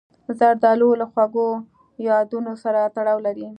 زردالو 0.39 0.89
له 1.01 1.05
خواږو 1.11 1.47
یادونو 2.07 2.51
سره 2.63 2.81
تړاو 2.95 3.17
لري. 3.27 3.47